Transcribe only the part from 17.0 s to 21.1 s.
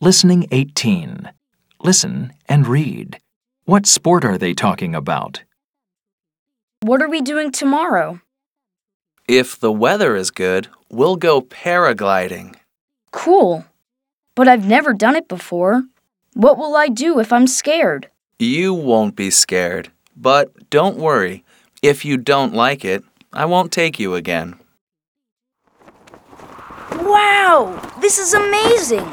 if I'm scared? You won't be scared. But don't